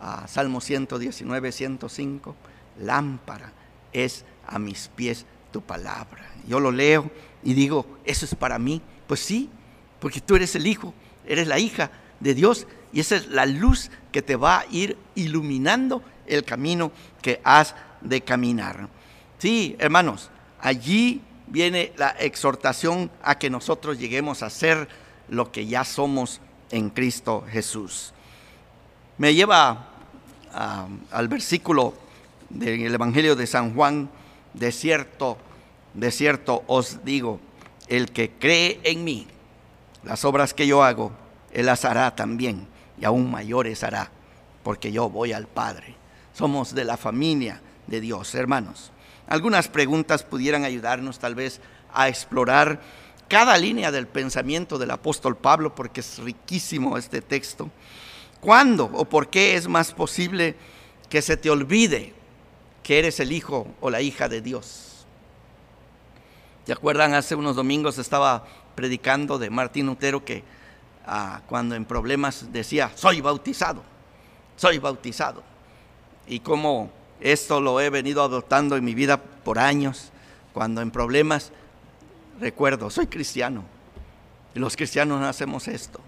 [0.00, 2.34] A Salmo 119, 105
[2.80, 3.52] lámpara
[3.92, 6.32] es a mis pies tu palabra.
[6.46, 7.10] Yo lo leo
[7.42, 8.80] y digo, eso es para mí.
[9.06, 9.50] Pues sí,
[9.98, 10.94] porque tú eres el hijo,
[11.26, 14.96] eres la hija de Dios y esa es la luz que te va a ir
[15.14, 18.88] iluminando el camino que has de caminar.
[19.38, 24.88] Sí, hermanos, allí viene la exhortación a que nosotros lleguemos a ser
[25.28, 28.12] lo que ya somos en Cristo Jesús.
[29.18, 29.89] Me lleva
[30.52, 31.94] al versículo
[32.48, 34.10] del Evangelio de San Juan,
[34.54, 35.38] de cierto,
[35.94, 37.40] de cierto os digo,
[37.88, 39.26] el que cree en mí,
[40.04, 41.12] las obras que yo hago,
[41.52, 42.66] él las hará también,
[43.00, 44.10] y aún mayores hará,
[44.62, 45.94] porque yo voy al Padre.
[46.34, 48.92] Somos de la familia de Dios, hermanos.
[49.26, 51.60] Algunas preguntas pudieran ayudarnos tal vez
[51.92, 52.80] a explorar
[53.28, 57.70] cada línea del pensamiento del apóstol Pablo, porque es riquísimo este texto.
[58.40, 60.56] ¿Cuándo o por qué es más posible
[61.08, 62.14] que se te olvide
[62.82, 65.06] que eres el hijo o la hija de Dios.
[66.66, 67.14] ¿Se acuerdan?
[67.14, 70.42] Hace unos domingos estaba predicando de Martín Lutero que
[71.06, 73.82] ah, cuando en problemas decía, soy bautizado,
[74.56, 75.42] soy bautizado.
[76.26, 80.10] Y como esto lo he venido adoptando en mi vida por años,
[80.52, 81.52] cuando en problemas
[82.40, 83.64] recuerdo, soy cristiano.
[84.54, 86.00] Y los cristianos hacemos esto.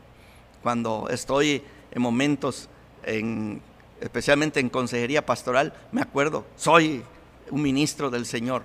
[0.62, 1.62] Cuando estoy
[1.92, 2.68] en momentos
[3.04, 3.62] en
[4.02, 7.04] especialmente en consejería pastoral, me acuerdo, soy
[7.50, 8.62] un ministro del Señor.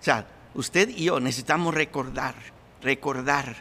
[0.00, 2.34] O sea, usted y yo necesitamos recordar,
[2.80, 3.56] recordar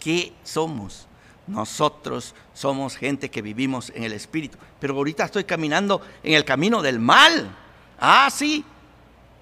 [0.00, 1.06] qué somos.
[1.46, 4.58] Nosotros somos gente que vivimos en el Espíritu.
[4.80, 7.54] Pero ahorita estoy caminando en el camino del mal.
[8.00, 8.64] Ah, sí.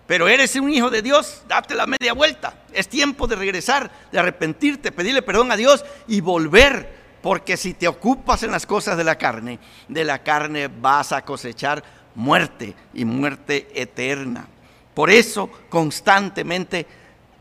[0.07, 2.65] Pero eres un hijo de Dios, date la media vuelta.
[2.75, 7.89] Es tiempo de regresar, de arrepentirte, pedirle perdón a Dios y volver porque si te
[7.89, 9.59] ocupas en las cosas de la carne,
[9.89, 11.83] de la carne vas a cosechar
[12.15, 14.49] muerte y muerte eterna.
[14.93, 16.87] Por eso constantemente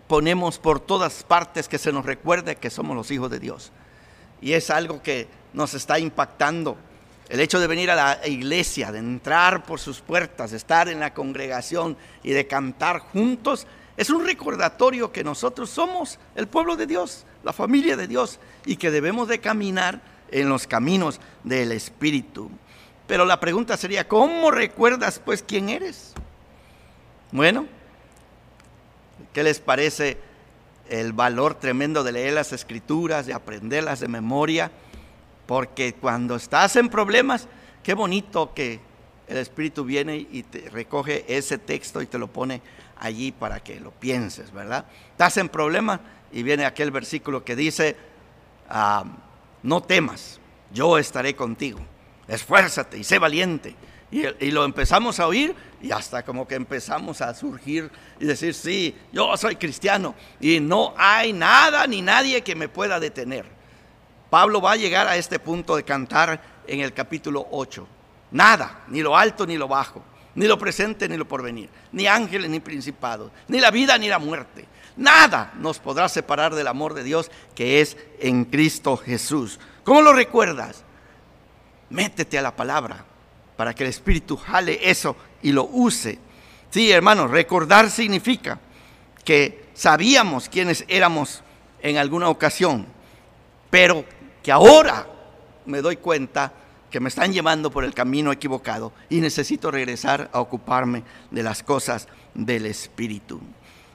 [0.07, 3.71] ponemos por todas partes que se nos recuerde que somos los hijos de Dios.
[4.39, 6.77] Y es algo que nos está impactando.
[7.27, 10.99] El hecho de venir a la iglesia, de entrar por sus puertas, de estar en
[10.99, 13.67] la congregación y de cantar juntos,
[13.97, 18.77] es un recordatorio que nosotros somos el pueblo de Dios, la familia de Dios, y
[18.77, 22.49] que debemos de caminar en los caminos del Espíritu.
[23.07, 26.13] Pero la pregunta sería, ¿cómo recuerdas pues quién eres?
[27.31, 27.65] Bueno,
[29.33, 30.17] ¿qué les parece
[30.89, 34.71] el valor tremendo de leer las escrituras, de aprenderlas de memoria?
[35.45, 37.47] Porque cuando estás en problemas,
[37.83, 38.79] qué bonito que
[39.27, 42.61] el Espíritu viene y te recoge ese texto y te lo pone
[43.01, 44.85] allí para que lo pienses, ¿verdad?
[45.11, 45.99] Estás en problemas
[46.31, 47.97] y viene aquel versículo que dice,
[48.69, 49.03] ah,
[49.63, 50.39] no temas,
[50.71, 51.79] yo estaré contigo,
[52.27, 53.75] esfuérzate y sé valiente.
[54.11, 57.89] Y, y, lo empezamos a oír y hasta como que empezamos a surgir
[58.19, 62.99] y decir, sí, yo soy cristiano y no hay nada ni nadie que me pueda
[62.99, 63.45] detener.
[64.29, 67.87] Pablo va a llegar a este punto de cantar en el capítulo 8.
[68.31, 70.03] Nada, ni lo alto ni lo bajo,
[70.35, 74.19] ni lo presente ni lo porvenir, ni ángeles ni principados, ni la vida ni la
[74.19, 74.65] muerte.
[74.97, 79.59] Nada nos podrá separar del amor de Dios que es en Cristo Jesús.
[79.83, 80.83] ¿Cómo lo recuerdas?
[81.89, 83.03] Métete a la palabra
[83.55, 86.19] para que el Espíritu jale eso y lo use.
[86.69, 88.59] Sí, hermanos, recordar significa
[89.23, 91.43] que sabíamos quiénes éramos
[91.81, 92.85] en alguna ocasión,
[93.69, 94.05] pero
[94.41, 95.07] que ahora
[95.65, 96.53] me doy cuenta
[96.91, 101.63] que me están llevando por el camino equivocado y necesito regresar a ocuparme de las
[101.63, 103.39] cosas del Espíritu.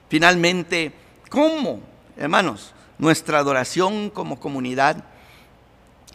[0.09, 0.91] Finalmente,
[1.29, 1.79] ¿cómo,
[2.17, 2.73] hermanos?
[2.97, 5.03] Nuestra adoración como comunidad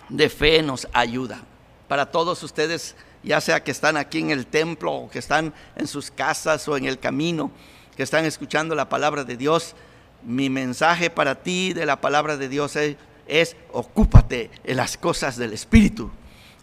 [0.08, 1.40] de fe nos ayuda.
[1.86, 5.86] Para todos ustedes, ya sea que están aquí en el templo o que están en
[5.86, 7.52] sus casas o en el camino,
[7.96, 9.76] que están escuchando la palabra de Dios,
[10.24, 12.96] mi mensaje para ti de la palabra de Dios es,
[13.28, 16.10] es ocúpate en las cosas del Espíritu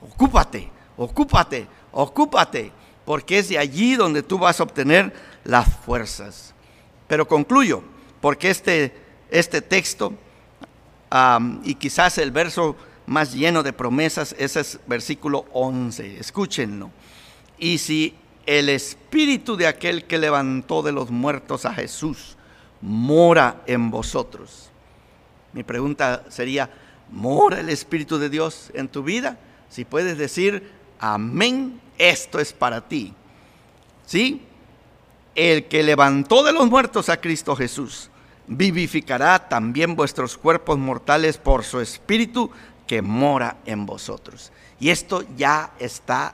[0.01, 2.71] ocúpate, ocúpate, ocúpate,
[3.05, 6.53] porque es de allí donde tú vas a obtener las fuerzas.
[7.07, 7.81] Pero concluyo,
[8.21, 8.93] porque este,
[9.29, 10.13] este texto
[11.63, 12.75] y quizás el verso
[13.07, 16.91] más lleno de promesas, ese es versículo 11, escúchenlo.
[17.57, 22.37] Y si el espíritu de aquel que levantó de los muertos a Jesús
[22.81, 24.69] mora en vosotros,
[25.53, 26.69] mi pregunta sería,
[27.11, 29.39] ¿mora el espíritu de Dios en tu vida?
[29.69, 33.13] Si puedes decir, amén, esto es para ti.
[34.05, 34.41] ¿Sí?
[35.35, 38.09] El que levantó de los muertos a Cristo Jesús,
[38.47, 42.49] vivificará también vuestros cuerpos mortales por su espíritu
[42.87, 44.51] que mora en vosotros.
[44.79, 46.33] Y esto ya está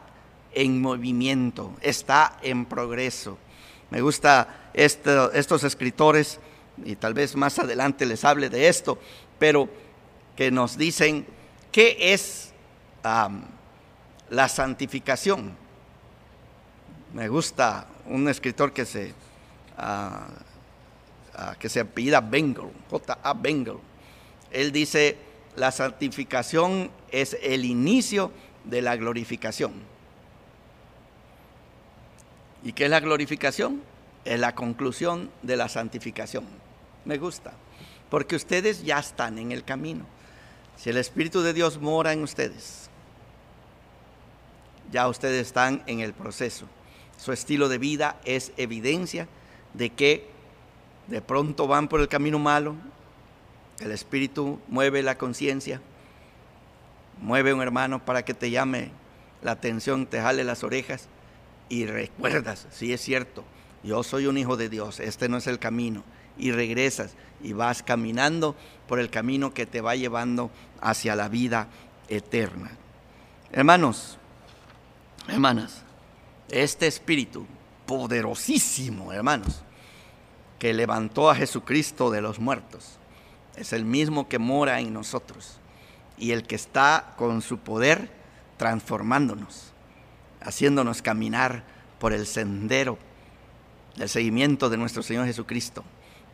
[0.54, 3.38] en movimiento, está en progreso.
[3.90, 6.40] Me gusta estos escritores,
[6.84, 8.98] y tal vez más adelante les hable de esto,
[9.38, 9.70] pero
[10.38, 11.26] que nos dicen
[11.72, 12.54] qué es
[14.30, 15.56] la santificación.
[17.14, 19.14] Me gusta un escritor que se,
[19.78, 23.34] uh, que se apellida Bengal, J.A.
[23.34, 23.78] Bengal.
[24.52, 25.18] Él dice,
[25.56, 28.32] la santificación es el inicio
[28.64, 29.74] de la glorificación.
[32.64, 33.82] ¿Y qué es la glorificación?
[34.26, 36.46] Es la conclusión de la santificación.
[37.06, 37.54] Me gusta,
[38.10, 40.06] porque ustedes ya están en el camino.
[40.76, 42.85] Si el Espíritu de Dios mora en ustedes,
[44.92, 46.68] ya ustedes están en el proceso.
[47.18, 49.28] Su estilo de vida es evidencia
[49.74, 50.28] de que
[51.08, 52.76] de pronto van por el camino malo,
[53.80, 55.82] el Espíritu mueve la conciencia,
[57.22, 58.92] mueve un hermano para que te llame
[59.42, 61.08] la atención, te jale las orejas
[61.70, 63.44] y recuerdas, si es cierto,
[63.84, 66.04] yo soy un hijo de Dios, este no es el camino,
[66.38, 68.56] y regresas y vas caminando
[68.88, 71.68] por el camino que te va llevando hacia la vida
[72.10, 72.72] eterna.
[73.52, 74.18] Hermanos,
[75.28, 75.82] hermanas,
[76.50, 77.46] este espíritu
[77.86, 79.62] poderosísimo, hermanos,
[80.60, 82.98] que levantó a Jesucristo de los muertos,
[83.56, 85.60] es el mismo que mora en nosotros
[86.18, 88.12] y el que está con su poder
[88.58, 89.74] transformándonos,
[90.42, 91.64] haciéndonos caminar
[92.00, 92.98] por el sendero
[93.96, 95.84] del seguimiento de nuestro Señor Jesucristo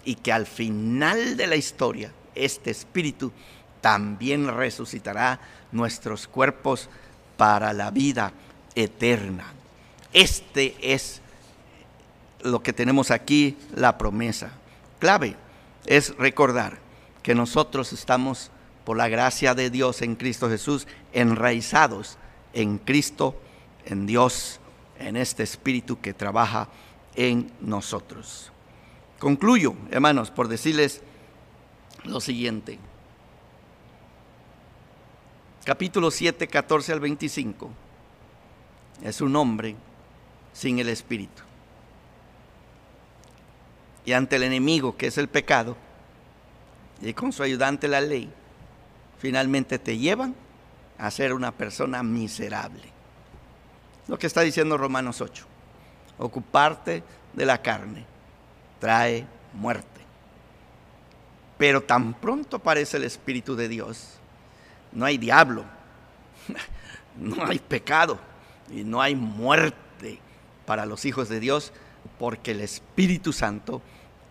[0.03, 3.31] y que al final de la historia este espíritu
[3.81, 5.39] también resucitará
[5.71, 6.89] nuestros cuerpos
[7.37, 8.33] para la vida
[8.76, 9.53] eterna.
[10.13, 11.22] Este es
[12.41, 14.51] lo que tenemos aquí, la promesa.
[14.99, 15.36] Clave
[15.86, 16.80] es recordar
[17.24, 18.51] que nosotros estamos,
[18.84, 22.17] por la gracia de Dios en Cristo Jesús, enraizados
[22.53, 23.39] en Cristo,
[23.86, 24.59] en Dios,
[24.99, 26.67] en este espíritu que trabaja
[27.15, 28.51] en nosotros.
[29.19, 31.01] Concluyo, hermanos, por decirles
[32.03, 32.80] lo siguiente.
[35.63, 37.69] Capítulo 7, 14 al 25.
[39.02, 39.76] Es un hombre
[40.54, 41.41] sin el espíritu.
[44.06, 45.78] Y ante el enemigo, que es el pecado,
[47.02, 48.32] y con su ayudante la ley,
[49.20, 50.36] finalmente te llevan
[50.97, 52.91] a ser una persona miserable.
[54.08, 55.45] Lo que está diciendo Romanos 8.
[56.20, 58.06] Ocuparte de la carne
[58.80, 60.02] trae muerte.
[61.58, 64.20] Pero tan pronto aparece el Espíritu de Dios,
[64.91, 65.64] no hay diablo,
[67.18, 68.20] no hay pecado
[68.72, 70.19] y no hay muerte
[70.65, 71.74] para los hijos de Dios,
[72.17, 73.82] porque el Espíritu Santo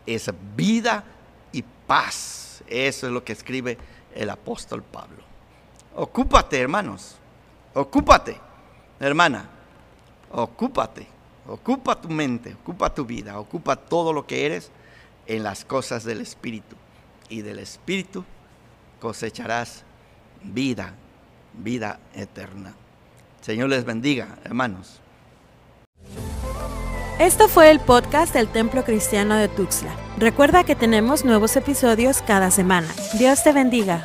[0.07, 1.05] es vida
[1.53, 2.63] y paz.
[2.67, 3.79] Eso es lo que escribe
[4.15, 5.23] el apóstol Pablo.
[5.95, 7.17] Ocúpate, hermanos.
[7.75, 8.37] Ocúpate,
[8.99, 9.49] hermana.
[10.31, 11.07] Ocúpate.
[11.47, 14.71] Ocupa tu mente, ocupa tu vida, ocupa todo lo que eres
[15.27, 16.77] en las cosas del Espíritu.
[17.29, 18.25] Y del Espíritu
[19.01, 19.85] cosecharás
[20.43, 20.95] vida,
[21.55, 22.75] vida eterna.
[23.41, 25.01] Señor les bendiga, hermanos.
[27.19, 29.95] Esto fue el podcast del Templo Cristiano de Tuxtla.
[30.17, 32.89] Recuerda que tenemos nuevos episodios cada semana.
[33.19, 34.05] Dios te bendiga.